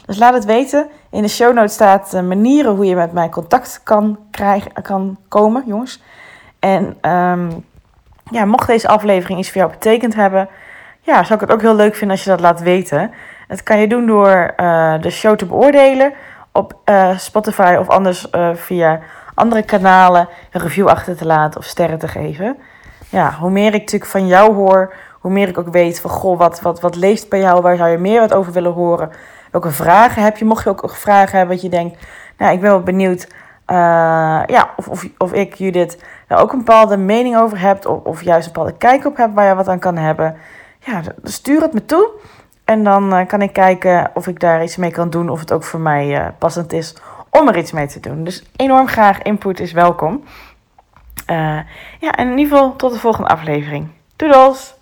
Dus 0.07 0.19
laat 0.19 0.35
het 0.35 0.45
weten. 0.45 0.87
In 1.11 1.23
de 1.23 1.29
show 1.29 1.55
notes 1.55 1.73
staat 1.73 2.15
uh, 2.15 2.23
manieren 2.23 2.75
hoe 2.75 2.85
je 2.85 2.95
met 2.95 3.13
mij 3.13 3.29
contact 3.29 3.81
kan, 3.83 4.19
krijgen, 4.31 4.73
kan 4.83 5.17
komen, 5.29 5.63
jongens. 5.67 6.03
En 6.59 7.11
um, 7.11 7.65
ja, 8.31 8.45
mocht 8.45 8.67
deze 8.67 8.89
aflevering 8.89 9.39
iets 9.39 9.51
voor 9.51 9.61
jou 9.61 9.71
betekend 9.71 10.15
hebben, 10.15 10.49
ja, 11.01 11.23
zou 11.23 11.35
ik 11.35 11.41
het 11.41 11.51
ook 11.51 11.61
heel 11.61 11.77
leuk 11.77 11.95
vinden 11.95 12.17
als 12.17 12.25
je 12.25 12.31
dat 12.31 12.41
laat 12.41 12.61
weten. 12.61 13.11
Dat 13.49 13.63
kan 13.63 13.79
je 13.79 13.89
doen 13.89 14.07
door 14.07 14.55
uh, 14.57 15.01
de 15.01 15.11
show 15.11 15.37
te 15.37 15.47
beoordelen 15.47 16.13
op 16.53 16.75
uh, 16.85 17.19
Spotify 17.19 17.77
of 17.79 17.89
anders 17.89 18.27
via 18.55 19.01
andere 19.43 19.63
kanalen 19.63 20.29
een 20.51 20.61
review 20.61 20.89
achter 20.89 21.17
te 21.17 21.27
laten 21.27 21.61
of 21.61 21.67
sterren 21.67 21.99
te 21.99 22.09
geven. 22.09 22.57
Ja, 23.09 23.37
hoe 23.41 23.51
meer 23.51 23.75
ik 23.75 23.81
natuurlijk 23.81 24.11
van 24.11 24.27
jou 24.27 24.55
hoor, 24.55 24.95
hoe 25.21 25.33
meer 25.33 25.49
ik 25.49 25.59
ook 25.59 25.69
weet 25.69 26.01
van 26.01 26.11
goh, 26.11 26.39
wat, 26.39 26.61
wat, 26.61 26.81
wat 26.81 26.97
leeft 26.97 27.29
bij 27.29 27.41
jou, 27.41 27.63
waar 27.63 27.77
zou 27.77 27.91
je 27.91 27.99
meer 27.99 28.21
wat 28.21 28.35
over 28.35 28.53
willen 28.53 28.73
horen, 28.73 29.11
welke 29.51 29.71
vragen 29.71 30.23
heb 30.23 30.37
je, 30.37 30.45
mocht 30.45 30.65
je 30.65 30.71
ook 30.71 30.91
vragen 30.91 31.39
hebben 31.39 31.55
wat 31.55 31.65
je 31.65 31.71
denkt, 31.71 32.07
nou 32.37 32.53
ik 32.53 32.61
ben 32.61 32.71
wel 32.71 32.83
benieuwd 32.83 33.27
uh, 33.67 33.77
ja, 34.47 34.71
of, 34.77 34.89
of, 34.89 35.09
of 35.19 35.33
ik, 35.33 35.55
Judith, 35.55 35.99
daar 36.29 36.41
ook 36.41 36.53
een 36.53 36.59
bepaalde 36.59 36.97
mening 36.97 37.37
over 37.37 37.61
hebt. 37.61 37.87
Of, 37.87 38.05
of 38.05 38.23
juist 38.23 38.47
een 38.47 38.53
bepaalde 38.53 38.77
kijk 38.77 39.05
op 39.05 39.17
hebt 39.17 39.35
waar 39.35 39.49
je 39.49 39.55
wat 39.55 39.69
aan 39.69 39.79
kan 39.79 39.97
hebben. 39.97 40.37
Ja, 40.79 41.01
stuur 41.23 41.61
het 41.61 41.73
me 41.73 41.85
toe. 41.85 42.11
En 42.65 42.85
dan 42.85 43.15
uh, 43.15 43.27
kan 43.27 43.43
ik 43.43 43.53
kijken 43.53 44.11
of 44.15 44.27
ik 44.27 44.41
daar 44.41 44.63
iets 44.63 44.77
mee 44.77 44.91
kan 44.91 45.11
doen. 45.11 45.29
Of 45.29 45.41
het 45.41 45.53
ook 45.53 45.63
voor 45.63 45.81
mij 45.81 46.21
uh, 46.21 46.27
passend 46.39 46.73
is 46.73 46.97
om 47.41 47.49
er 47.49 47.59
iets 47.59 47.73
mee 47.73 47.87
te 47.87 48.01
doen. 48.01 48.25
Dus 48.25 48.43
enorm 48.57 48.87
graag 48.87 49.23
input 49.23 49.61
is 49.61 49.73
welkom. 49.73 50.25
ja, 52.01 52.13
en 52.17 52.31
in 52.31 52.39
ieder 52.39 52.57
geval 52.57 52.77
tot 52.77 52.93
de 52.93 52.99
volgende 52.99 53.29
aflevering. 53.29 53.89
Doedels! 54.17 54.75